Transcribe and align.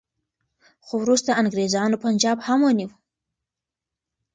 خو 0.85 0.93
وروسته 1.03 1.29
انګریزانو 1.41 2.01
پنجاب 2.03 2.37
هم 2.47 2.59
ونیو. 2.63 2.89